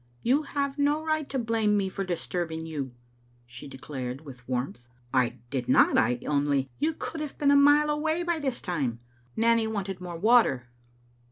[0.23, 2.91] "You have no right to blame me for distuibing you/*
[3.45, 5.95] she declared with warmth." I did not.
[5.95, 8.99] I only" ^'You could have been a mile away by this time.
[9.35, 10.69] Nanny wanted more water."